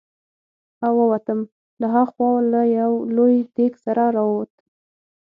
او 0.85 0.93
ووتم، 1.01 1.39
له 1.81 1.87
ها 1.93 2.03
خوا 2.11 2.31
له 2.51 2.61
یو 2.79 2.93
لوی 3.15 3.35
دېګ 3.55 3.73
سره 3.85 4.03
را 4.15 4.23
ووت. 4.29 4.53